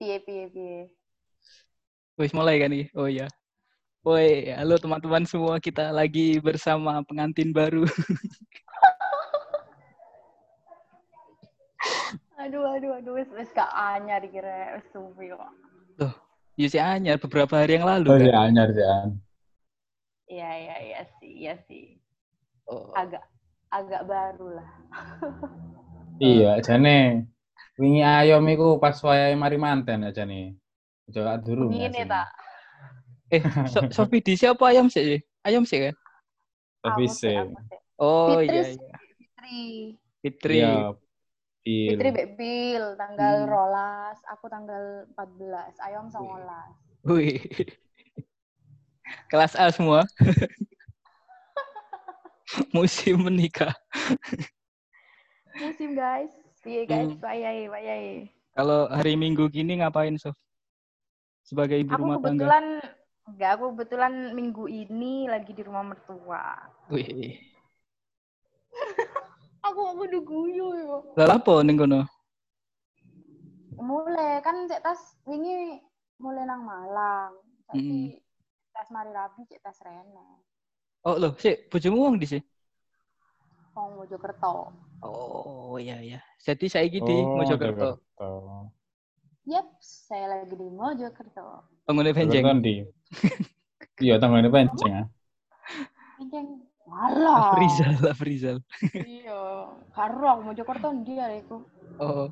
[0.00, 0.88] Piye piye piye.
[2.16, 2.88] Wis mulai kan nih?
[2.96, 3.28] Oh iya.
[4.00, 5.60] Woi, halo teman-teman semua.
[5.60, 7.84] Kita lagi bersama pengantin baru.
[12.40, 15.52] Aduh aduh aduh wis wis gak anyar kira wis suwi kok.
[16.56, 18.24] Yusi Anyar beberapa hari yang lalu Oh kan?
[18.24, 18.86] iya, anyar sih.
[18.88, 19.08] An.
[20.24, 21.84] Iya iya iya sih iya sih.
[22.64, 22.96] Oh.
[22.96, 23.20] Agak
[23.68, 24.70] agak baru lah.
[26.16, 27.28] Iya, jane
[27.80, 30.52] wingi ayam iku pas wayahe mari manten aja nih.
[31.08, 31.72] Coba durung.
[31.72, 32.06] ya, Ngene sih.
[32.06, 32.28] tak.
[33.30, 35.16] Eh, so Sofi di siapa ayam sih?
[35.40, 35.94] Ayam sih kan?
[36.82, 37.36] Tapi Aku sih.
[37.96, 38.96] Oh Fitri iya iya.
[39.16, 39.60] Fitri.
[40.20, 40.58] Fitri.
[40.60, 40.92] Iya.
[41.60, 41.92] Pil.
[41.92, 43.48] Fitri Bek Bil tanggal Hmm.
[43.48, 46.72] rolas, aku tanggal 14, Ayom 19.
[47.04, 47.36] Wih.
[49.28, 50.08] Kelas A semua.
[52.74, 53.70] Musim menikah.
[55.54, 56.34] Musim guys.
[56.60, 57.24] Piye guys, Hmm.
[57.24, 58.08] wayai wayai.
[58.52, 60.36] Kalau hari Minggu gini ngapain, Sof?
[61.40, 62.44] Sebagai ibu Aku rumah tangga.
[62.44, 62.66] kebetulan
[63.24, 66.44] enggak, aku kebetulan minggu ini lagi di rumah mertua.
[66.92, 67.40] Wih.
[69.60, 70.96] Aku aku udah guyu yo.
[71.20, 72.00] Lah apa ning kono?
[73.76, 75.76] Mulai kan cek tas wingi
[76.16, 77.36] mulai nang Malang.
[77.68, 78.16] Tapi
[78.72, 80.26] tas mari rabi cek tas Rene.
[81.04, 82.42] Oh, loh, sik bojomu wong di sih.
[83.80, 84.76] Wong Mojokerto.
[85.00, 86.20] Oh, iya iya.
[86.44, 87.96] Jadi saiki di Oh, Mojokerto.
[87.96, 88.30] Mojokerto.
[89.48, 91.64] Yep, saya lagi di Mojokerto.
[91.88, 92.44] Pengguna benjeng.
[92.44, 92.76] Mojokerto ndi?
[94.00, 95.06] Iya, tanggane penceng ah.
[96.20, 96.60] Anjing.
[96.90, 97.54] Alah.
[97.54, 98.56] Afrizal, Afrizal.
[98.92, 101.64] Iya, karo aku Mojokerto ndi areku.
[101.96, 102.28] Oh.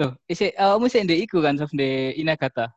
[0.00, 2.76] Loh, isi kamu sih ndek iku kan Sof ndek Inagata.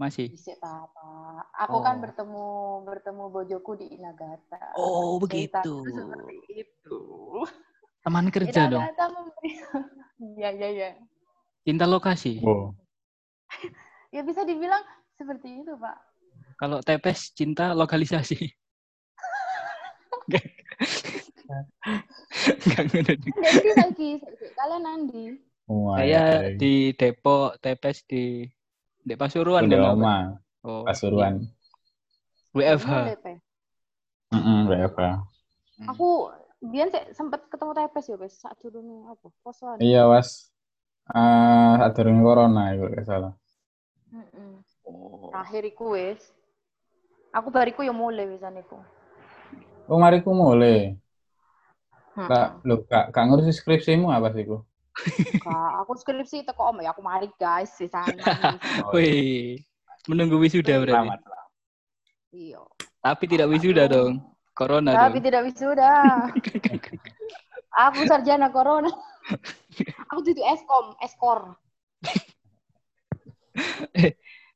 [0.00, 0.32] Masih.
[0.32, 1.44] Bisa apa?
[1.68, 2.02] Aku kan Oh.
[2.08, 2.46] bertemu
[2.88, 4.72] bertemu bojoku di Inagata.
[4.80, 5.84] Oh, begitu.
[5.84, 7.00] Seperti itu.
[8.00, 8.80] Teman kerja dong.
[8.80, 9.50] Inagata memberi.
[10.20, 10.90] Iya, iya, iya.
[11.64, 12.40] Cinta lokasi.
[12.40, 12.72] Oh.
[14.10, 14.82] Ya bisa dibilang
[15.14, 15.96] seperti itu, Pak.
[16.58, 18.42] Kalau tepes cinta lokalisasi.
[22.66, 23.12] Enggak ngono.
[23.14, 24.10] Nanti lagi,
[24.54, 25.22] kalian nanti.
[25.70, 28.50] Wah, Saya di Depok, tepes di
[29.10, 29.94] di Pasuruan Udah kan.
[29.98, 30.16] oma,
[30.62, 30.86] Oh.
[30.86, 31.42] Pasuruan.
[32.54, 32.90] WFH.
[32.94, 33.32] Boleh, Pe.
[34.30, 35.02] Heeh, WFH.
[35.90, 36.30] Aku
[36.62, 38.34] biar saya sempat ketemu TPS ya, Bes.
[38.38, 39.26] Saat dulu apa?
[39.42, 39.82] Posoan.
[39.82, 40.52] Iya, Was.
[41.10, 43.32] Eh, saat durung corona iku gak salah.
[44.14, 44.62] Mm-mm.
[44.86, 45.34] Oh.
[45.34, 46.30] Terakhir iku wis.
[47.34, 48.78] Aku bariku ya mulai wisan iku.
[49.90, 50.94] Oh, mari ku mulai.
[52.14, 52.26] Hmm.
[52.26, 54.62] Kak, lu kak, kak ngurusi skripsimu apa sih ku?
[55.40, 58.10] Kak, aku skripsi teko om ya aku mari guys di sana.
[58.94, 59.62] Wih.
[60.10, 60.96] Menunggu wisuda berarti.
[60.96, 61.20] Selamat.
[62.30, 62.62] Iya.
[63.00, 64.20] Tapi tidak wisuda dong.
[64.52, 65.24] Corona Tapi dong.
[65.30, 65.92] tidak wisuda.
[67.88, 68.90] aku sarjana corona.
[70.10, 71.54] aku itu eskom, eskor.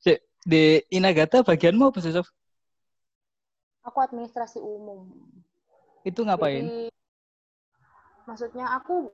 [0.02, 2.28] Sik, Di Inagata bagianmu apa sih, Sof?
[3.84, 5.08] Aku administrasi umum.
[6.04, 6.68] Itu ngapain?
[6.68, 6.92] Jadi,
[8.28, 9.08] maksudnya aku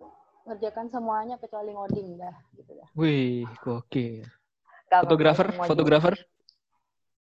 [0.50, 2.87] ngerjakan semuanya kecuali ngoding dah gitu ya.
[2.99, 4.27] Wih, gokil.
[4.91, 6.15] Gak Fotografer, fotografer.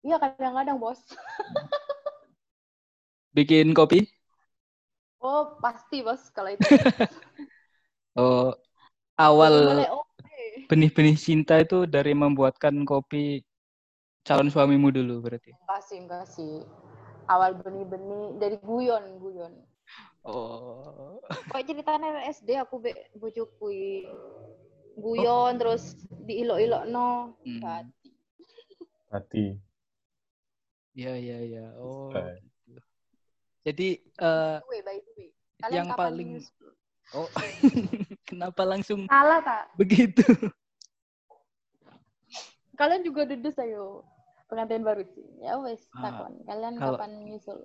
[0.05, 0.99] Iya kadang-kadang bos.
[3.35, 3.99] bikin kopi.
[5.29, 6.67] Oh pasti bos kalau itu.
[8.17, 8.53] Oh,
[9.17, 9.55] awal
[9.89, 10.47] oke.
[10.69, 13.41] benih-benih cinta itu dari membuatkan kopi
[14.27, 15.51] calon suamimu dulu berarti.
[15.61, 16.53] Enggak sih, enggak sih.
[17.33, 19.53] Awal benih-benih dari guyon, guyon.
[20.23, 21.19] Oh,
[21.51, 24.07] Kok ceritanya SD aku be bojoku i.
[24.93, 27.35] guyon terus diilok-ilok no.
[27.43, 27.59] Hmm.
[27.59, 28.09] Hati.
[29.09, 29.45] Hati.
[30.93, 31.65] iya iya iya.
[31.75, 32.13] Oh.
[32.13, 32.37] Eh.
[32.63, 32.81] gitu.
[33.63, 35.29] Jadi eh, By the way, by the way.
[35.59, 36.29] Kalian yang kapan paling
[37.13, 37.27] oh
[38.29, 39.63] kenapa langsung Salah tak?
[39.75, 40.23] begitu?
[42.73, 44.07] Kalian juga dudus ayo.
[44.45, 45.25] Pengantin baru sih.
[45.39, 46.33] Ya wes, Ah, takon.
[46.45, 47.59] Kalian kalau- kapan nyusul?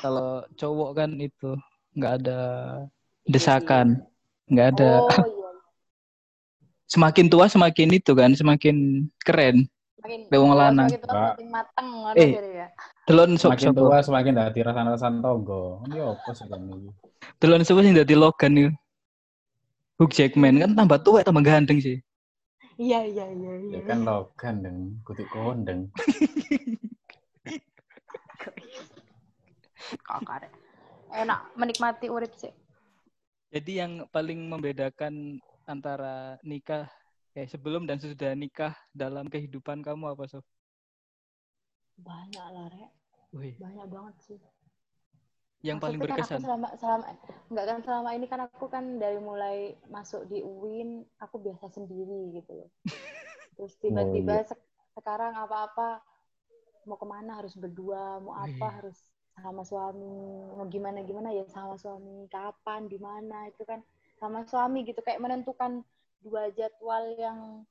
[0.00, 1.54] Kalau cowok kan itu
[1.94, 2.40] nggak ada
[3.24, 4.02] desakan,
[4.46, 4.90] nggak ada.
[5.00, 5.50] Oh iya.
[6.84, 8.76] Semakin tua semakin itu kan, semakin
[9.20, 9.64] keren.
[9.98, 10.86] Makin Lewong lanang.
[10.86, 11.32] semakin tua Mbak.
[11.32, 12.30] semakin mateng ngono Eh.
[12.52, 12.66] ya.
[13.04, 13.76] Delon sok Semakin sok.
[13.78, 15.80] tua semakin dadi rasan-rasan togo.
[15.86, 16.92] Ini apa sih ini?
[17.40, 18.70] Delon sapa sing dadi Logan itu?
[19.94, 21.98] Hugh Jackman kan tambah tua tambah ganteng sih.
[22.74, 23.74] Iya iya iya iya.
[23.78, 25.88] Ya kan Logan deng, kutik kondeng.
[30.02, 30.48] Kakak.
[31.22, 32.52] Enak menikmati urip sih.
[33.54, 35.14] Jadi yang paling membedakan
[35.64, 36.84] antara nikah
[37.38, 38.72] eh sebelum dan sesudah nikah
[39.02, 40.44] dalam kehidupan kamu apa Sof?
[42.06, 42.90] Banyak lah, Rek.
[43.32, 44.38] Wih, Banyak banget sih.
[45.64, 46.38] yang paling Maksudnya kan berkesan?
[46.38, 47.04] Aku selama selama
[47.50, 49.56] enggak kan selama ini kan aku kan dari mulai
[49.90, 50.90] masuk di UIN
[51.20, 52.70] aku biasa sendiri gitu loh.
[53.56, 54.48] Terus tiba-tiba iya.
[54.48, 56.02] sek- sekarang apa-apa
[56.88, 58.76] mau ke mana harus berdua, mau apa Iya.
[58.80, 58.98] harus
[59.38, 63.82] sama suami, mau gimana gimana ya sama suami, kapan, di mana itu kan
[64.18, 65.82] sama suami gitu kayak menentukan
[66.22, 67.66] dua jadwal yang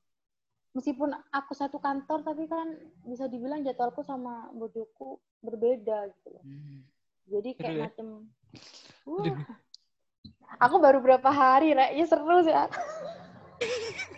[0.76, 2.76] meskipun aku satu kantor tapi kan
[3.06, 6.44] bisa dibilang jadwalku sama bojoku berbeda gitu loh.
[6.44, 6.84] Hmm.
[7.24, 7.84] Jadi kayak Seru ya?
[7.88, 8.08] macem,
[9.08, 9.32] Aduh.
[9.32, 9.40] wah.
[10.62, 11.98] Aku baru berapa hari, Rek.
[11.98, 12.54] Ya seru sih.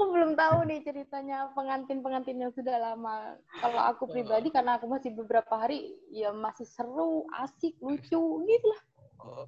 [0.00, 0.16] aku.
[0.16, 3.36] belum tahu nih ceritanya pengantin-pengantin yang sudah lama.
[3.60, 8.80] Kalau aku pribadi, karena aku masih beberapa hari, ya masih seru, asik, lucu, gitu lah.
[9.20, 9.44] Oh,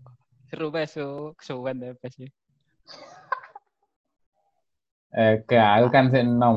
[0.52, 2.28] seru so kesuwen deh Pes ya.
[5.12, 6.56] Eh, ke aku kan sih enom.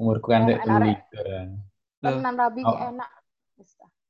[0.00, 1.60] Umurku kan Oh, sih likur kan.
[2.00, 2.16] Loh.
[2.16, 2.72] Tenan rabi Oh.
[2.72, 3.10] kayak enak.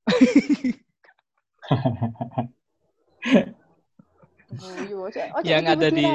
[4.55, 5.11] Guyu.
[5.11, 6.07] Ojo yang ada di.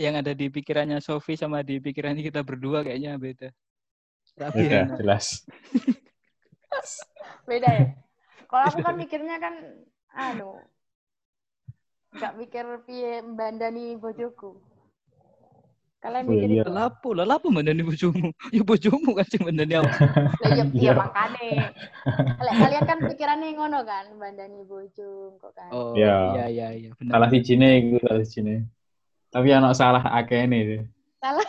[0.00, 3.52] Yang ada di pikirannya Sofi sama di pikirannya kita berdua kayaknya beda.
[4.40, 4.96] Rapi Beda, enak.
[4.96, 5.44] jelas.
[7.48, 7.86] beda ya
[8.48, 9.54] kalau aku kan mikirnya kan
[10.14, 10.54] anu
[12.16, 14.56] nggak mikir piye mbandani bojoku
[16.00, 16.62] kalian Oh, mikir iya.
[16.64, 18.32] itu Lapo lah, lapo mandani bojomu.
[18.56, 19.92] Ya bojomu kan sing mandani awak.
[20.40, 20.92] lah iya iya Iya.
[20.96, 21.48] makane
[22.40, 26.16] Lek, kalian kan pikirannya ngono kan mbandani bojo kok kan Oh, Iya.
[26.32, 27.12] iya iya iya benar.
[27.20, 28.54] Salah si Cine iku salah si Cine.
[29.30, 30.84] Tapi anak salah akeh nih.
[31.22, 31.46] salah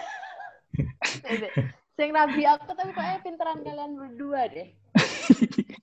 [1.98, 4.70] sing rabi aku tapi kok eh pinteran kalian berdua deh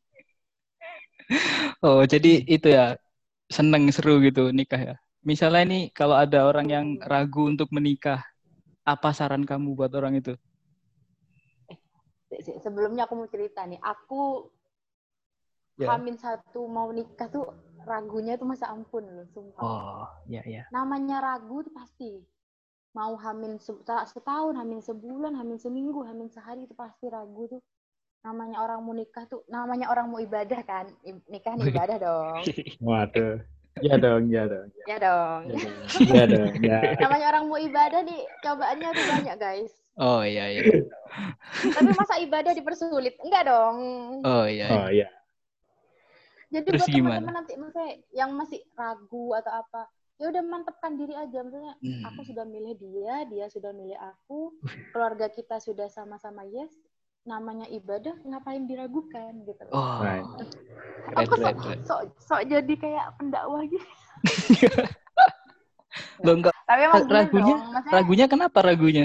[1.85, 2.97] Oh, jadi itu ya
[3.53, 4.95] seneng seru gitu nikah ya.
[5.21, 8.25] Misalnya nih kalau ada orang yang ragu untuk menikah,
[8.81, 10.33] apa saran kamu buat orang itu?
[12.33, 14.49] Sik, sebelumnya aku mau cerita nih aku
[15.79, 15.95] Ya.
[15.95, 17.47] Hamin satu mau nikah tuh
[17.89, 20.63] ragunya tuh masa ampun loh sumpah Oh, iya iya.
[20.69, 22.21] namanya ragu tuh pasti
[22.97, 27.63] mau hamin se- setahun, hamin sebulan, hamin seminggu, hamin sehari itu pasti ragu tuh.
[28.27, 30.91] Namanya orang mau nikah tuh, namanya orang mau ibadah kan,
[31.31, 32.43] nikah nih ibadah dong,
[32.83, 33.39] Waduh.
[33.79, 34.69] Iya dong, iya dong.
[34.91, 35.43] ya dong.
[36.11, 36.79] Iya dong, iya.
[37.03, 39.73] Namanya orang mau ibadah nih, cobaannya tuh banyak guys.
[39.95, 40.63] Oh iya iya.
[41.63, 43.15] Tapi masa ibadah dipersulit?
[43.23, 43.77] Enggak dong.
[44.27, 44.67] Oh iya.
[44.67, 44.75] iya.
[44.75, 45.09] Oh iya.
[46.49, 49.85] Jadi Terus buat teman-teman nanti maksudnya yang masih ragu atau apa,
[50.17, 51.39] ya udah mantepkan diri aja.
[51.41, 52.03] Maksudnya Hmm.
[52.09, 54.57] aku sudah milih dia, dia sudah milih aku,
[54.91, 56.73] keluarga kita sudah sama-sama yes.
[57.23, 59.61] Namanya ibadah, ngapain diragukan gitu.
[59.69, 59.77] loh.
[59.77, 60.01] Oh.
[60.01, 60.25] Right.
[61.13, 61.55] Aku sok,
[61.85, 63.85] sok, sok jadi kayak pendakwah gitu.
[66.23, 67.61] Loh, enggak Tapi emang Ragunya- dong.
[67.69, 69.05] Maksudnya ragunya kenapa ragunya?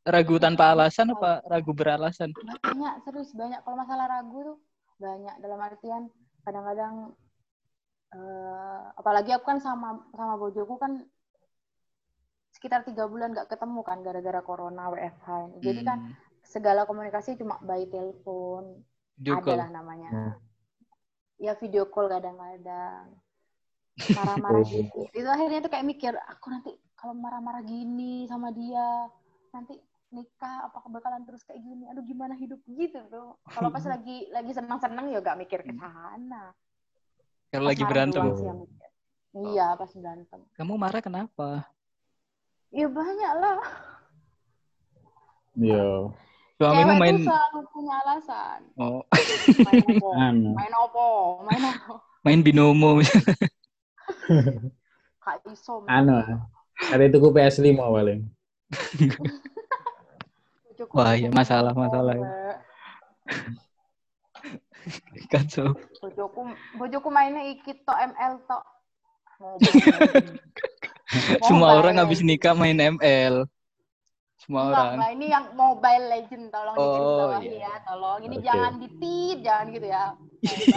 [0.00, 2.32] Ragu tanpa alasan apa ragu beralasan?
[2.32, 3.60] banyak, serius banyak.
[3.60, 4.58] Kalau masalah ragu tuh
[4.96, 5.34] banyak.
[5.38, 6.02] Dalam artian
[6.40, 7.14] kadang-kadang
[8.10, 11.06] eh, apalagi aku kan sama sama bojoku kan
[12.50, 15.28] sekitar tiga bulan nggak ketemu kan gara-gara corona WFH.
[15.62, 16.14] Jadi kan Hmm.
[16.42, 18.82] segala komunikasi cuma by telepon,
[19.14, 19.54] Video call.
[19.54, 20.10] adalah namanya.
[20.10, 20.32] Hmm.
[21.38, 23.14] Ya video call kadang-kadang.
[24.18, 24.66] Marah-marah Oh.
[24.66, 25.00] gitu.
[25.12, 29.08] Itu akhirnya tuh kayak mikir, aku nanti kalau marah-marah gini sama dia,
[29.52, 29.78] nanti
[30.10, 31.86] nikah apakah bakalan terus kayak gini?
[31.90, 33.38] Aduh gimana hidup gitu tuh.
[33.46, 36.54] Kalau pas lagi lagi senang-senang ya gak mikir ke sana.
[37.50, 38.90] Kalau lagi berantem, mikir.
[39.30, 40.40] Iya, pas berantem.
[40.58, 41.66] kamu marah kenapa?
[42.70, 43.58] Ya banyak lah.
[46.60, 48.60] Suamimu Cewek main tuh selalu punya alasan.
[48.76, 49.00] oh,
[49.64, 50.08] Main opo?
[50.60, 51.08] Main opo?
[51.48, 51.92] Main opo?
[52.20, 53.00] main binomo.
[55.24, 55.88] Kak iso.
[55.88, 56.20] Anu.
[56.92, 58.28] Ada itu ku PS5 paling.
[60.80, 62.16] Bojoku Wah, iya, main masalah, masalah.
[62.16, 62.56] Mbak.
[65.28, 65.76] Kacau.
[66.00, 66.40] bojoku
[66.80, 68.64] bojoku mainnya iki tok ML tok
[71.44, 73.44] Semua Mobile orang habis nikah main ML.
[74.40, 75.20] Semua Enggak, orang.
[75.20, 77.60] Ini yang Mobile Legend tolong Oh, digarisbawahi iya.
[77.60, 78.44] ya tolong ini Oke.
[78.48, 80.16] jangan ditit jangan gitu ya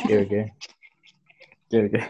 [0.04, 0.52] Oke, oke.
[1.64, 2.02] Oke, oke.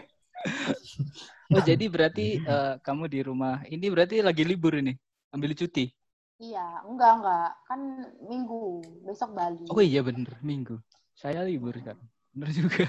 [1.54, 3.62] Oh, jadi berarti eh, kamu di rumah.
[3.70, 4.98] Ini berarti lagi libur ini.
[5.30, 5.94] Ambil cuti.
[6.44, 7.80] Iya enggak enggak kan
[8.30, 10.76] minggu besok Bali Oh iya bener, Minggu.
[11.16, 11.96] Saya libur kan.
[12.34, 12.86] Bener juga.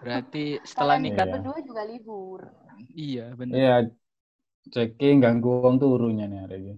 [0.00, 1.32] Berarti setelah nikah Iya.
[1.36, 2.40] berdua juga libur
[2.96, 3.56] iya bener.
[3.56, 3.74] Iya.
[4.66, 6.74] Ceking ganggu wong turunya nih hari ini.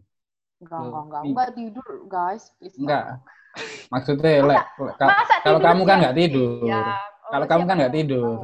[0.58, 3.22] enggak enggak enggak enggak tidur guys please Enggak.
[3.90, 4.62] Maksudnya, lek,
[5.42, 6.20] kalau tidur kamu kan siang nggak sih?
[6.20, 6.68] tidur.
[6.68, 6.82] Ya,
[7.30, 8.38] Kalau oh, kamu siapa kan nggak yang tidur.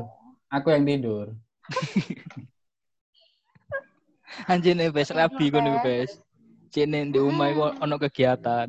[0.50, 1.26] Aku yang tidur.
[4.50, 6.10] Anjir nih bes Tidur, rapi kono Bes.
[6.74, 7.82] Cene di omah iku Hmm.
[7.86, 8.66] ono kegiatan.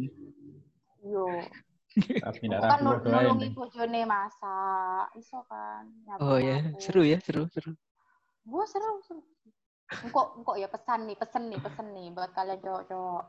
[1.01, 1.25] yo
[1.95, 2.79] Tapi ndak kan
[3.55, 5.09] bojone masak.
[5.15, 5.89] Iso kan.
[6.21, 7.74] Oh ya, seru ya, seru, seru.
[8.45, 9.25] Gua seru, seru.
[10.03, 13.24] Engkau, engkau ya pesan nih, pesen nih, pesen nih buat kalian cowok-cowok.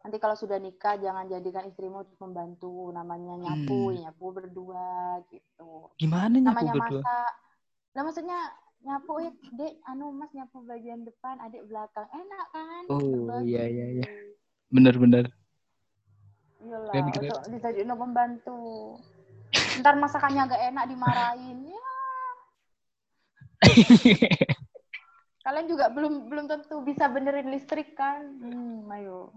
[0.00, 2.94] Nanti kalau sudah nikah jangan jadikan istrimu untuk membantu.
[2.94, 3.94] Namanya nyapu, Hmm.
[3.98, 4.86] ya nyapu berdua
[5.28, 5.90] gitu.
[5.98, 7.02] Gimana nyapu Namanya berdua?
[7.02, 7.30] masak.
[7.92, 8.38] Lah maksudnya
[8.86, 12.06] nyapu eh dek anu mas nyapu bagian depan adik belakang.
[12.14, 12.82] Enak kan?
[12.86, 14.06] Oh, iya, iya, iya.
[14.70, 15.26] Bener-bener.
[16.62, 17.22] iyalah Keren, keren.
[17.26, 18.62] untuk dijadiin pembantu.
[19.82, 21.58] Ntar masakannya agak enak dimarahin.
[21.66, 21.90] Ya.
[25.46, 28.22] Kalian juga belum belum tentu bisa benerin listrik kan?
[28.38, 29.34] Hmm, ayo.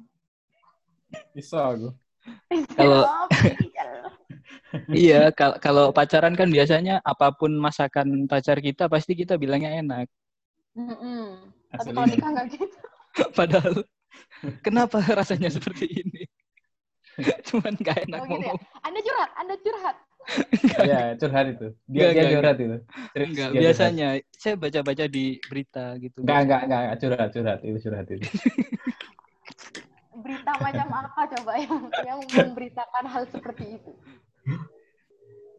[1.34, 1.90] Iso aku.
[2.78, 3.06] Kalau-
[4.10, 4.19] Oh,
[4.94, 5.30] iya.
[5.34, 10.06] kal- kalau pacaran kan biasanya apa pun masakan pacar kita pasti kita bilangnya enak.
[10.78, 11.52] Mm-mm.
[11.70, 11.96] tapi Asli.
[11.98, 12.78] kalau nikah nggak gitu
[13.38, 13.76] Padahal
[14.64, 16.24] kenapa rasanya seperti ini?
[17.50, 18.56] Cuman gak enak Oh, gitu ya?
[18.86, 19.96] anda curhat anda curhat
[20.80, 21.68] Iya, curhat itu.
[21.90, 22.78] Dia Enggak, dia enggak, curhat itu.
[23.20, 26.18] Enggak, dia biasanya saya baca-baca di berita gitu.
[26.24, 28.26] Enggak, enggak, enggak, enggak, curhat, curhat, itu curhat itu.
[30.20, 33.92] berita macam apa coba yang yang memberitakan hal seperti itu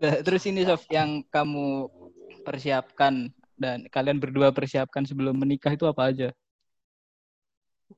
[0.01, 1.89] Nah, terus ini Sof, yang kamu
[2.47, 3.29] persiapkan
[3.61, 6.29] dan kalian berdua persiapkan sebelum menikah itu apa aja?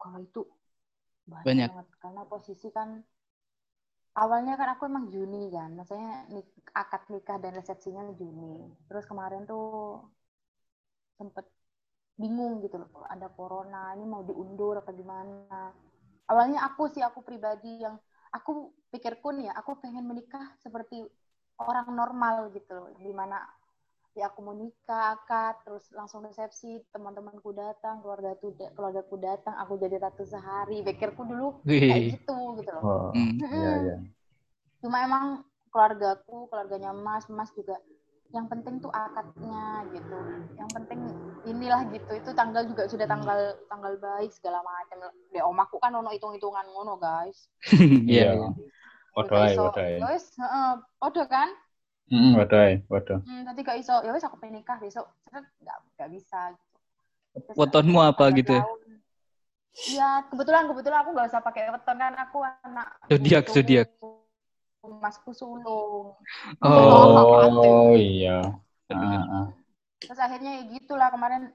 [0.03, 0.41] kalau itu
[1.33, 1.69] banyak, Banyak.
[1.69, 2.89] banget karena posisi kan
[4.23, 8.53] awalnya kan aku emang Juni kan maksudnya nik- akad nikah dan resepsinya Juni
[8.89, 9.63] terus kemarin tuh
[11.19, 11.47] sempet
[12.23, 15.73] bingung gitu loh ada corona ini mau diundur apa gimana
[16.31, 17.97] awalnya aku sih aku pribadi yang
[18.33, 21.05] aku pikirku nih ya aku pengen menikah seperti
[21.61, 22.89] orang normal gitu loh.
[22.97, 23.39] Di mana
[24.13, 29.97] ya aku mau nikah akad terus langsung resepsi teman-temanku datang keluargaku keluargaku datang aku jadi
[30.01, 30.81] ratu sehari.
[30.85, 32.85] Pikirku dulu kayak gitu gitu loh.
[32.85, 33.97] Oh, iya, iya.
[34.83, 37.79] cuma emang keluargaku keluarganya mas mas juga
[38.33, 40.17] yang penting tuh akadnya gitu
[40.57, 41.01] yang penting
[41.45, 46.09] inilah gitu itu tanggal juga sudah tanggal tanggal baik segala macam deh omaku kan ono
[46.09, 47.47] hitung hitungan ngono guys
[48.09, 48.57] Iya.
[49.13, 50.01] Waduh, iso waduh, ae.
[50.01, 51.53] ya podo kan
[52.13, 53.21] Hmm, waduh, ae, waduh.
[53.25, 56.73] hmm, nanti gak iso ya wis aku pengen nikah besok nggak nggak bisa gitu
[57.33, 58.65] Terus Wetonmu apa gitu ya?
[59.89, 63.57] Iya, kebetulan kebetulan aku nggak usah pakai weton kan aku anak Zodiak, sulung.
[63.57, 63.89] zodiak.
[64.83, 66.19] Masku sulung.
[66.59, 67.07] Oh.
[67.63, 68.43] Oh, iya.
[68.91, 69.47] Ah, ah.
[70.03, 71.55] Terus akhirnya ya gitulah kemarin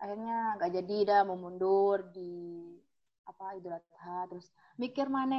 [0.00, 2.32] akhirnya nggak jadi dah mau mundur di
[3.28, 4.48] apa Idul Adha terus
[4.80, 5.36] mikir mana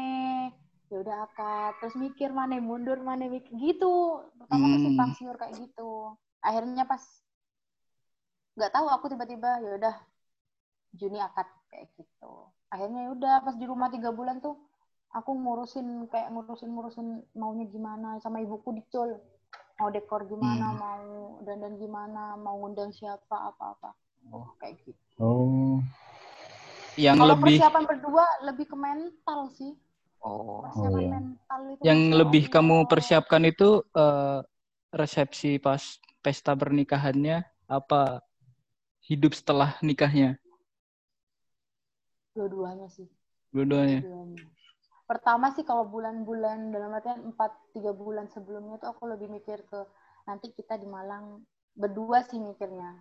[0.92, 4.84] ya udah akad terus mikir mana mundur mana mikir gitu pertama Hmm.
[4.84, 6.14] simpang siur kayak gitu
[6.44, 7.02] akhirnya pas
[8.60, 9.96] nggak tahu aku tiba-tiba ya udah
[10.92, 14.60] Juni akad kayak gitu akhirnya ya udah pas di rumah tiga bulan tuh
[15.10, 19.18] aku ngurusin kayak ngurusin ngurusin maunya gimana sama ibuku dicul
[19.76, 20.78] mau dekor gimana Hmm.
[20.78, 21.04] mau
[21.42, 23.96] dandan gimana mau ngundang siapa apa-apa
[24.30, 25.84] oh kayak gitu Oh.
[26.96, 29.72] Yang kalau lebih persiapan berdua lebih ke mental sih
[30.20, 30.64] oh.
[30.64, 31.10] persiapan iya.
[31.10, 34.40] mental itu Yang lebih kamu persiapkan itu eh,
[34.92, 35.80] resepsi pas
[36.20, 38.20] pesta pernikahannya apa
[39.02, 40.36] hidup setelah nikahnya?
[42.32, 43.08] dua-duanya sih
[43.50, 44.00] Dua-duanya.
[44.06, 44.44] dua-duanya
[45.10, 49.80] pertama sih kalau bulan-bulan dalam artian empat tiga bulan sebelumnya tuh aku lebih mikir ke
[50.30, 51.42] nanti kita di Malang
[51.74, 52.94] berdua sih mikirnya.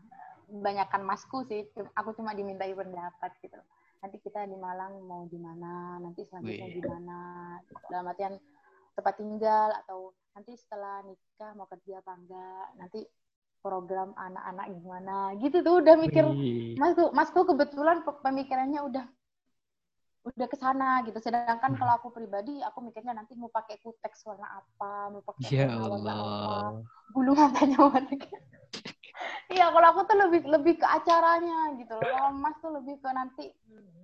[0.49, 3.61] Banyakkan masku sih aku cuma dimintai pendapat gitu.
[4.01, 7.19] Nanti kita di Malang mau di mana nanti selanjutnya di mana
[7.93, 8.41] dalam artian
[8.97, 13.05] tempat tinggal atau nanti setelah nikah mau kerja apa enggak nanti
[13.61, 16.25] program anak-anak gimana gitu tuh udah mikir.
[16.25, 16.81] Wih.
[16.81, 19.05] masku masku kebetulan pe- pemikirannya udah
[20.27, 24.61] udah ke sana gitu sedangkan kalau aku pribadi aku mikirnya nanti mau pakai kuteks warna
[24.61, 26.65] apa mau pakai Ya warna warna apa Allah.
[27.15, 28.17] bulu matanya warna
[29.49, 32.05] Iya, kalau aku tuh lebih lebih ke acaranya gitu loh.
[32.05, 33.51] Kalau Mas tuh lebih ke nanti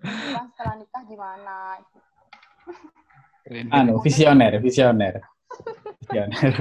[0.02, 1.78] kan setelah nikah gimana.
[1.78, 1.98] gitu.
[3.44, 3.66] Keren.
[3.70, 5.20] Anu, visioner, visioner.
[6.02, 6.52] Visioner.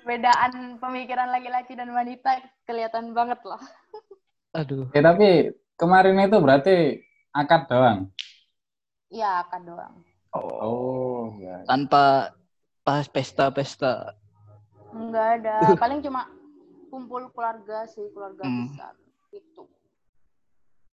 [0.00, 3.60] Perbedaan pemikiran laki-laki dan wanita kelihatan banget lah.
[4.54, 4.90] Aduh.
[4.92, 7.00] Eh, tapi kemarin itu berarti
[7.32, 7.98] akad doang.
[9.08, 9.94] Iya, kan doang.
[10.36, 11.64] Oh, ya.
[11.64, 12.36] Tanpa
[12.84, 14.14] pas pesta-pesta.
[14.92, 16.28] Enggak ada, paling cuma
[16.92, 18.70] kumpul keluarga sih, keluarga Hmm.
[18.70, 18.92] besar
[19.32, 19.66] gitu.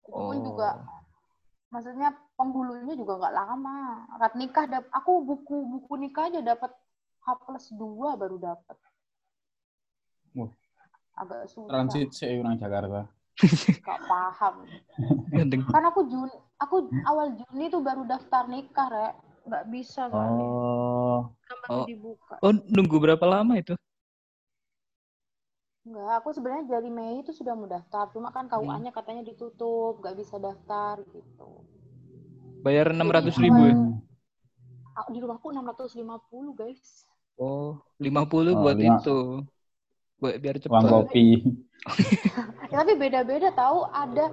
[0.07, 0.45] Itu pun Oh.
[0.47, 0.69] juga
[1.67, 4.07] maksudnya penghulunya juga nggak lama.
[4.17, 6.71] Akad nikah dap aku buku buku nikah aja dapat
[7.27, 8.77] H plus 2 baru dapat.
[11.17, 13.09] Agak susah, Transit sih orang Jakarta.
[13.85, 14.55] Nggak paham.
[15.73, 19.15] Kan aku Juni, aku awal Juni tuh baru daftar nikah, Rek.
[19.47, 20.43] nggak bisa soalnya.
[20.43, 21.87] Oh, Kan baru Oh.
[21.87, 22.35] dibuka.
[22.43, 23.79] Oh, nunggu berapa lama itu?
[25.87, 28.11] Enggak, aku sebenarnya dari Mei itu sudah mau daftar.
[28.11, 28.59] Cuma kan Hmm.
[28.59, 31.63] KUA-nya katanya ditutup, nggak bisa daftar gitu.
[32.67, 33.77] Bayar 600 ribu ya?
[35.15, 37.07] Di rumahku 650 guys.
[37.39, 38.99] Oh, 50 Oh, buat lima.
[38.99, 39.47] itu.
[40.17, 40.73] Buat biar cepat.
[40.73, 41.25] uang kopi.
[42.67, 44.27] Ya, tapi beda-beda tahu ada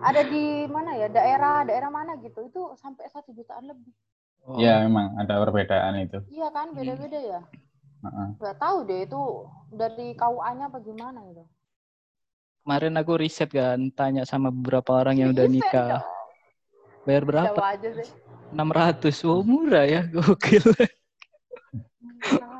[0.00, 3.92] ada di mana ya daerah daerah mana gitu itu sampai satu jutaan lebih.
[4.48, 4.56] Oh.
[4.56, 6.24] Ya, memang ada perbedaan itu.
[6.32, 7.40] Iya kan beda-beda ya.
[8.00, 8.28] Heeh.
[8.40, 9.22] Nggak tahu deh itu
[9.76, 11.44] dari KUA-nya apa gimana gitu.
[12.64, 16.02] Kemarin aku riset kan, tanya sama beberapa orang yang udah nikah.
[17.06, 17.60] Bayar berapa?
[17.78, 18.10] Sih.
[18.50, 19.22] 600.
[19.22, 20.02] Oh, murah ya.
[20.10, 20.66] Gokil.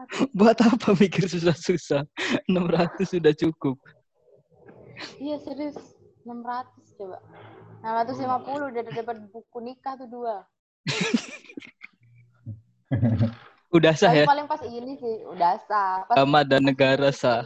[0.39, 2.07] Buat apa mikir susah-susah?
[2.51, 3.77] 600 sudah cukup.
[5.21, 5.77] Iya serius
[6.25, 7.19] 600 coba.
[7.85, 10.37] 650 udah dapat buku nikah tuh dua.
[13.75, 14.27] Udah sah Tapi ya?
[14.31, 16.07] paling pas ini sih udah sah.
[16.07, 17.45] Pas Agama dan negara sah.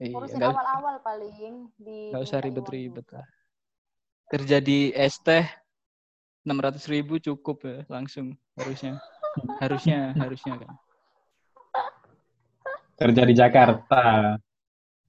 [0.00, 3.26] Iya, urusin awal-awal paling di nggak usah ribet-ribet lah.
[4.30, 5.28] Kerja di ST
[6.46, 8.96] 600 ribu cukup ya langsung harusnya.
[9.60, 10.70] Harusnya, harusnya kan.
[13.00, 14.36] Kerja di Jakarta,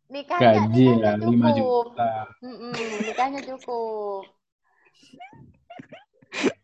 [0.08, 1.58] Nikahnya, gaji nikahnya ya 5 cukup.
[1.60, 2.12] juta.
[2.40, 2.72] Mm-mm,
[3.04, 4.24] nikahnya cukup.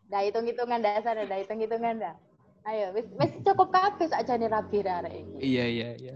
[0.07, 2.15] Dah hitung-hitungan dasar dah, hitung-hitungan dah.
[2.63, 5.35] Ayo, wis wis cukup kabeh aja nih rabi rare iki.
[5.39, 6.15] Iya, iya, iya.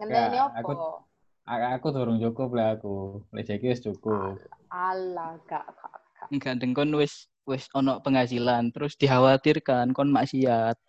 [0.00, 0.56] Ngenteni Ya, opo?
[0.56, 1.04] aku-
[1.46, 3.20] Aku turun cukup lah aku.
[3.36, 4.40] Lejeki wis cukup.
[4.72, 6.28] Alah, gak, gak, gak.
[6.32, 10.80] Enggak kon wis wis ono penghasilan terus dikhawatirkan kon maksiat.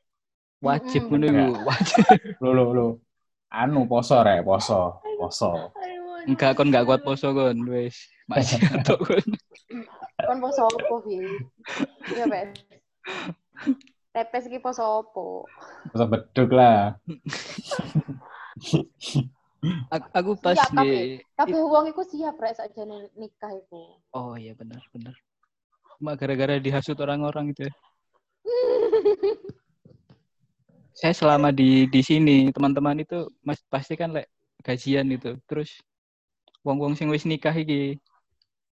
[0.63, 1.51] Wajib ngono bener.
[1.51, 2.03] iku, wajib.
[2.41, 2.87] Lo lo lo.
[3.47, 4.99] Anu poso rek, poso.
[5.15, 5.71] Poso.
[6.27, 7.95] Enggak kon enggak kuat poso kon wis
[8.27, 9.27] maksiat tok kon.
[10.27, 11.23] Kon poso opo, Bi?
[12.11, 12.51] Iya, Bes.
[14.11, 15.47] Tepes iki poso opo?
[15.93, 16.99] Poso beduk lah.
[20.11, 23.97] Aku, pas Siap, di Kabeh wong iku siap rek sakjane nikah iku.
[24.13, 25.15] Oh iya benar benar.
[25.97, 27.73] Cuma gara-gara dihasut orang-orang itu ya.
[30.97, 34.25] Saya selama di di sini teman-teman itu mas pasti kan lek
[34.65, 35.37] gajian itu.
[35.45, 35.69] Terus
[36.65, 38.01] wong-wong sing wis nikah iki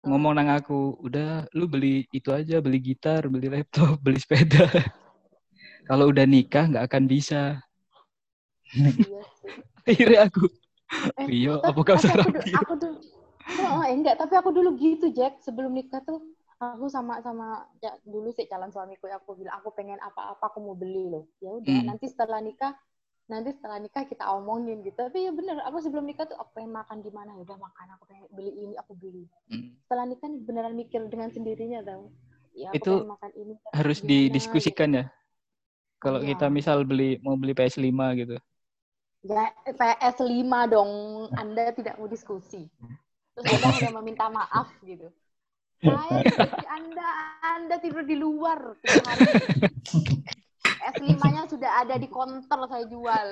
[0.05, 4.69] ngomong nang aku, udah lu beli itu aja, beli gitar, beli laptop, beli sepeda.
[5.89, 7.57] Kalau udah nikah nggak akan bisa.
[8.77, 9.21] Iya.
[9.89, 10.45] Akhirnya aku,
[11.17, 12.99] Eh, iya, tapi- apa kau aku, aku dulu
[13.63, 16.19] oh, enggak tapi aku dulu gitu Jack sebelum nikah tuh
[16.61, 20.77] aku sama sama ya, dulu sih calon suamiku aku bilang aku pengen apa-apa aku mau
[20.77, 21.89] beli loh ya udah Hmm.
[21.89, 22.77] nanti setelah nikah
[23.33, 26.73] nanti setelah nikah kita omongin gitu tapi ya bener aku sebelum nikah tuh aku pengen
[26.77, 29.73] makan di mana ya udah makan aku pengen beli ini aku beli Hmm.
[29.89, 32.13] setelah nikah beneran mikir dengan sendirinya tau
[32.53, 35.05] ya aku Itu makan ini Harus gimana, didiskusikan ya.
[36.01, 36.33] Kalau Iya.
[36.33, 38.37] kita misal beli mau beli PS5 gitu.
[38.37, 38.37] gitu.
[39.31, 40.91] ya PS 5 dong
[41.37, 42.65] Anda tidak mau diskusi
[43.37, 45.09] terus Anda hanya meminta maaf gitu
[45.85, 47.09] Anda
[47.41, 49.25] Anda tidur di luar tiap hari
[50.91, 53.29] S5-nya sudah ada di konter saya jual.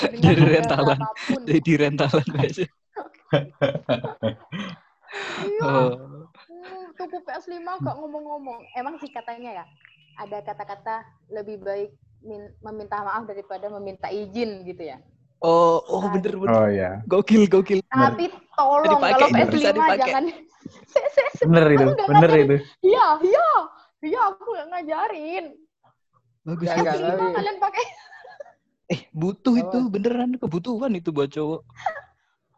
[0.00, 0.98] Jadi rentalan.
[1.44, 2.64] Jadi rentalan biasa.
[5.44, 5.62] Iya.
[5.62, 5.92] Oh.
[6.48, 8.60] Hmm, tuku PS5 gak ngomong-ngomong.
[8.72, 9.64] Emang sih katanya ya,
[10.16, 11.92] ada kata-kata lebih baik
[12.24, 14.98] min- meminta maaf daripada meminta izin gitu ya.
[15.42, 16.54] Oh, oh bener bener.
[16.54, 16.90] Oh iya.
[17.04, 17.82] Gokil gokil.
[17.90, 18.30] Tapi
[18.64, 19.98] tolong kalau nggak bisa PS5 dipakai.
[20.00, 20.24] jangan
[21.42, 22.44] Bener itu, Aku nggak bener ngajarin.
[22.44, 22.56] itu.
[22.84, 23.48] Iya, iya.
[24.02, 25.44] Iya, aku gak ngajarin.
[26.42, 26.66] Bagus.
[26.66, 27.84] Nggak, PS5 tapi- kalian pakai
[28.88, 31.62] Eh, butuh itu beneran kebutuhan itu buat cowok.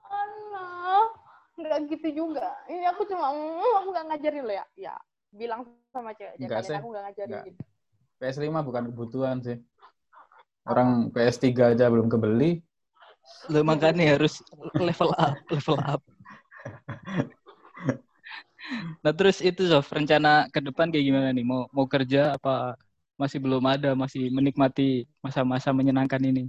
[0.05, 1.07] Alah,
[1.55, 2.49] nggak gitu juga.
[2.67, 4.65] Ini aku cuma, mm, aku nggak ngajarin lo ya.
[4.75, 4.95] Ya,
[5.31, 6.77] bilang sama cewek aja Nggak kalian sih.
[6.77, 7.31] aku nggak ngajarin.
[7.31, 7.55] Nggak.
[8.17, 9.57] PS5 bukan kebutuhan sih.
[10.65, 12.65] Orang PS3 aja belum kebeli.
[13.53, 14.41] Lo makanya harus
[14.81, 16.01] level up, level up.
[19.05, 21.45] Nah terus itu Sof, rencana ke depan kayak gimana nih?
[21.45, 22.77] Mau mau kerja apa
[23.21, 26.49] masih belum ada, masih menikmati masa-masa menyenangkan ini?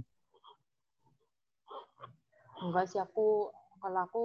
[2.64, 4.24] Enggak sih aku, kalau aku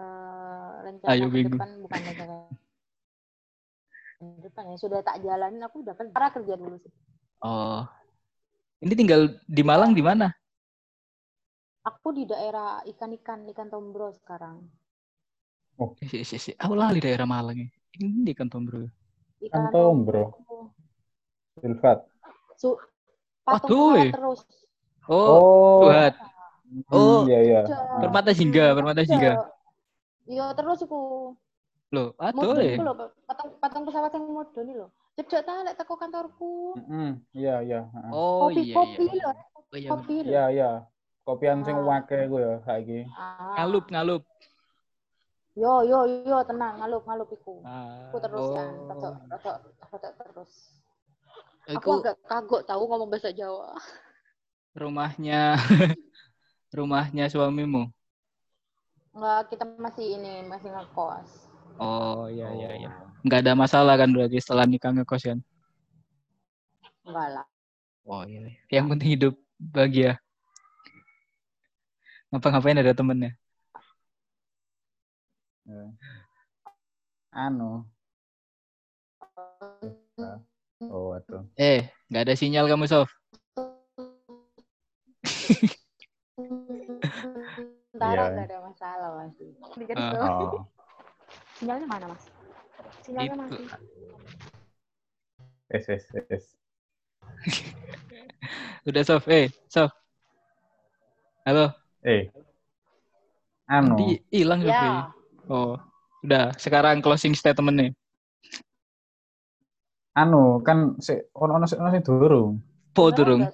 [0.00, 2.34] eh, rencana Ayo, ke depan bukan rencana
[4.18, 6.92] ke depan ya sudah tak jalanin aku udah kerja kerja dulu sih.
[7.44, 7.84] Oh,
[8.84, 10.28] ini tinggal di Malang di mana?
[11.84, 14.60] Aku di daerah ikan-ikan ikan tombro sekarang.
[15.80, 16.50] Eh, si, si, si.
[16.60, 17.68] Aku lali daerah Malang ya.
[17.98, 18.84] Ini di kantor bro.
[19.44, 20.24] Ikan Tombro.
[21.60, 21.98] Silvat.
[22.56, 22.76] Su
[23.44, 24.10] Waduh, patung eh.
[24.12, 24.40] terus.
[25.04, 26.12] Oh, Tuhan.
[26.88, 27.28] Oh.
[27.28, 27.60] Iya, iya.
[28.00, 29.04] Permata Jingga, Permata.
[29.04, 29.36] Jingga.
[30.24, 31.36] Iya terus aku
[31.92, 32.94] Loh, aduh Modul iku lho,
[33.28, 34.88] patang patang pesawat yang modul nih lho.
[35.14, 36.74] Cedek ta lek teko kantorku.
[36.74, 37.10] Heeh.
[37.38, 37.80] Iya, iya.
[38.10, 39.30] Oh iya Kopi-kopi iya.
[39.30, 39.88] lho, Oh, iya.
[39.94, 40.30] kopi lho.
[40.30, 40.70] Iya, iya.
[41.24, 41.86] Kopian sing Ah.
[41.86, 43.06] wake ku ya saiki.
[43.14, 43.54] Ah.
[43.62, 44.22] Ngalup ngalup.
[45.54, 47.62] Yo yo yo tenang ngalup ngalup iku.
[47.62, 48.90] Ah, Aku terus ya, oh.
[48.90, 49.14] rodok
[49.86, 50.52] rodok terus.
[51.70, 53.70] Iku Aku agak kagok tahu ngomong bahasa Jawa.
[54.74, 55.54] rumahnya
[56.76, 57.86] rumahnya suamimu.
[59.14, 61.46] Enggak, kita masih ini, masih ngekos.
[61.78, 62.90] Oh iya iya iya.
[63.24, 65.40] Nggak ada masalah kan berarti setelah nikah ngekos kan?
[67.08, 67.46] Enggak lah.
[68.04, 68.44] Oh iya.
[68.44, 68.80] iya.
[68.80, 70.12] Yang penting hidup bahagia.
[72.28, 73.32] Ngapa-ngapain ada temennya?
[75.64, 75.84] Ya.
[77.32, 77.88] Anu.
[80.84, 81.48] Oh, waduh.
[81.56, 83.08] Eh, nggak ada sinyal kamu Sof.
[87.88, 88.30] Sementara Iya.
[88.36, 89.48] enggak ada masalah masih.
[89.80, 90.12] Dikit Ah.
[90.44, 90.68] Oh.
[91.56, 92.33] Sinyalnya mana, Mas?
[93.04, 93.36] Sinyalnya Itu.
[93.36, 93.64] masih.
[95.68, 96.44] Yes, yes, yes.
[98.88, 99.90] Udah Sof, eh Sof.
[101.44, 102.28] Halo, Eh.
[103.66, 103.96] Anu.
[103.96, 104.60] di hilang.
[104.60, 105.08] Ya.
[105.44, 105.76] Oh,
[106.20, 106.52] udah.
[106.54, 107.90] Sekarang closing statement nih.
[110.14, 112.60] Anu, kan si ono ono sing ono sing durung.
[112.92, 113.44] Po durung.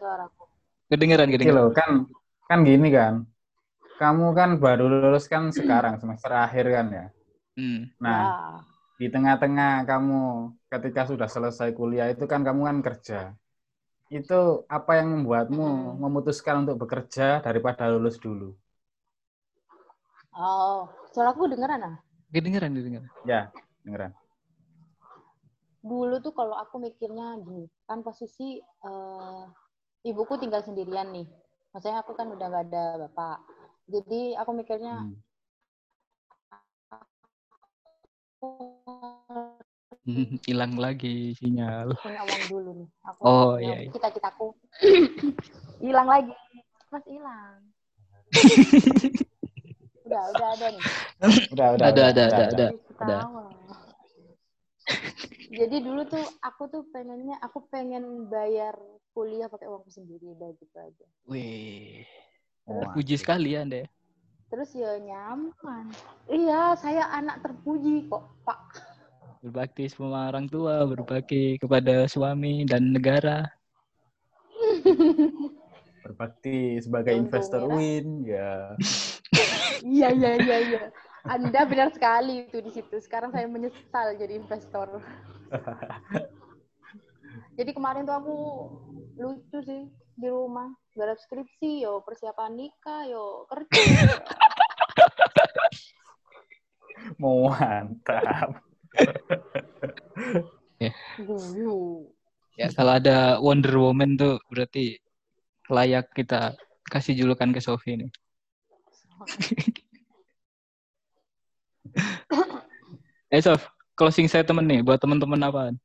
[0.87, 1.57] Kedengeran kedengeran.
[1.57, 2.07] loh, kan
[2.45, 3.23] kan gini kan.
[3.97, 7.07] Kamu kan baru lulus kan sekarang semester akhir kan ya.
[7.55, 7.81] Hmm.
[7.99, 8.31] Nah, Ya.
[9.01, 10.21] Di tengah-tengah kamu
[10.73, 13.19] ketika sudah selesai kuliah itu kan kamu kan kerja.
[14.19, 14.41] Itu
[14.77, 15.67] apa yang membuatmu
[16.05, 18.49] memutuskan untuk bekerja daripada lulus dulu?
[20.35, 21.97] Oh, suaraku dengeran ah?
[22.35, 23.11] Kedengeran kedengeran.
[23.27, 23.51] Ya,
[23.85, 24.13] dengeran.
[25.81, 29.43] Dulu tuh kalau aku mikirnya gini, kan posisi eh,
[30.05, 31.27] ibuku tinggal sendirian nih.
[31.73, 33.39] Maksudnya aku kan udah gak ada bapak.
[33.91, 35.15] Jadi aku mikirnya Hmm.
[38.41, 38.80] Hmm,
[40.49, 41.93] Hilang lagi sinyal.
[42.01, 42.89] punya uang dulu nih.
[43.05, 43.91] Aku Oh, iya, iya.
[43.93, 44.57] cita-citaku
[45.81, 46.33] hilang lagi.
[46.91, 47.59] Mas hilang.
[50.07, 50.85] udah, udah ada nih.
[51.53, 51.87] Udah, udah.
[51.87, 52.67] Ada, udah, ada, ada, ada.
[52.73, 53.45] Ketawa.
[55.51, 58.75] Jadi dulu tuh aku tuh pengennya aku pengen bayar
[59.11, 61.07] kuliah pakai uangku sendiri udah gitu aja.
[61.27, 62.07] Wih,
[62.67, 63.83] Wah, puji sekali Anda.
[63.83, 63.89] ya.
[64.51, 65.87] Terus ya nyaman.
[66.27, 68.89] Iya, saya anak terpuji kok, Pak.
[69.40, 73.48] Berbakti sama orang tua, berbakti kepada suami dan negara.
[76.05, 77.76] Berbakti sebagai Untung investor merah.
[77.81, 78.76] win, ya.
[79.81, 80.83] Iya, iya, iya, iya.
[81.24, 83.00] Anda benar sekali itu di situ.
[83.00, 85.00] Sekarang saya menyesal jadi investor.
[87.57, 88.37] jadi kemarin tuh aku
[89.16, 89.88] lucu sih
[90.20, 90.68] di rumah.
[90.92, 94.20] Garap skripsi, yo persiapan nikah, yo kerja.
[97.16, 98.69] Mantap.
[101.20, 102.09] Dulu.
[102.59, 104.98] Ya, kalau ada Wonder Woman tuh berarti
[105.70, 106.59] layak kita
[106.90, 108.11] kasih julukan ke Sofi nih.
[113.35, 115.79] eh Sof, closing statement nih buat teman-teman apaan?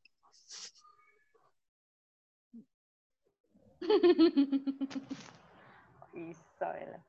[6.16, 7.05] Bisa ya.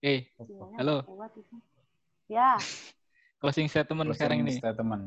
[0.00, 0.96] Eh, Sinyalnya Halo.
[1.36, 1.56] itu.
[2.32, 2.56] Ya,
[3.40, 4.60] closing statement sekarang Closing ini.
[4.60, 5.04] Statement.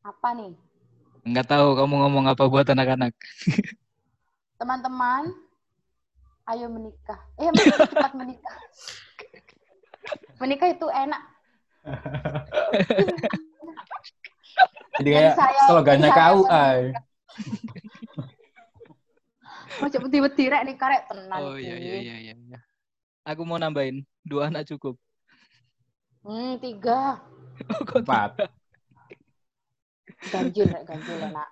[0.00, 0.56] apa nih?
[1.28, 3.12] Nggak tahu kamu ngomong apa buat anak-anak.
[4.60, 5.28] Teman-teman,
[6.48, 7.20] ayo menikah.
[7.36, 8.56] Eh, menikah, cepat menikah.
[10.40, 11.22] Menikah itu enak.
[14.96, 15.34] Jadi kayak
[15.68, 16.66] slogannya saya KUA.
[19.84, 21.40] Macam beti-beti rek nih karek tenang.
[21.44, 22.00] Oh iya sih.
[22.00, 22.60] iya iya iya.
[23.22, 24.96] Aku mau nambahin dua anak cukup.
[26.22, 27.20] Hmm, tiga.
[27.60, 28.48] Oh, kok Empat.
[30.32, 31.48] Ganjil ganjil enak.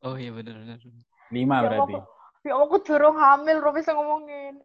[0.00, 0.80] Oh iya benar benar.
[1.28, 1.92] Lima Ya berarti.
[1.94, 2.04] Allah,
[2.40, 4.56] Ya aku durung hamil, ro bisa ngomongin.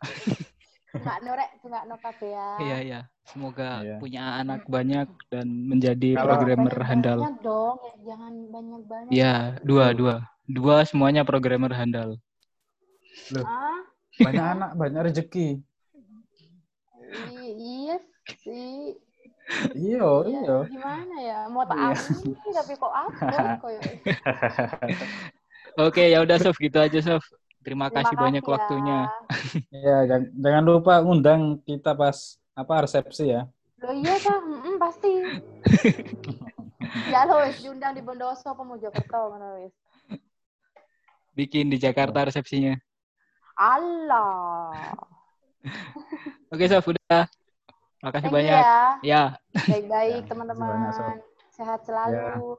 [0.96, 2.48] Enggak no rek, enggak no kabeh ya.
[2.56, 3.00] Iya iya.
[3.26, 3.96] Semoga Iya.
[4.00, 7.18] punya anak banyak dan menjadi Kalau- programmer handal.
[7.42, 9.10] dong, ya, jangan banyak-banyak.
[9.12, 10.14] Iya, dua dua.
[10.46, 12.16] Dua semuanya programmer handal.
[13.36, 13.76] Ah,
[14.14, 15.60] Banyak anak, banyak rezeki.
[17.14, 17.96] I- iya
[18.42, 18.98] sih.
[19.76, 20.56] Iya, iya.
[20.66, 21.38] Gimana ya?
[21.52, 22.54] Mau tak Iya.
[22.56, 23.54] tapi kok apa?
[23.62, 23.80] Koyo.
[25.74, 27.24] Oke, ya udah Sof, gitu aja Sof.
[27.64, 28.54] Terima, Terima kasih banyak kasih ya.
[28.56, 28.98] waktunya.
[29.72, 33.48] Iya, jangan, jangan lupa undang kita pas apa resepsi ya.
[33.80, 34.38] Loh iya kah?
[34.40, 35.12] Mm pasti.
[37.08, 39.74] ya lo wis diundang di Bondowoso apa Mojokerto ngono wis.
[41.34, 42.76] Bikin di Jakarta resepsinya.
[43.56, 44.92] Allah.
[46.52, 47.24] Oke, Sof, udah.
[48.04, 48.62] Makasih Thank banyak.
[48.62, 48.78] ya.
[49.00, 49.22] Ya.
[49.64, 51.18] Baik-baik Ya, teman-teman.
[51.54, 52.58] Sehat selalu.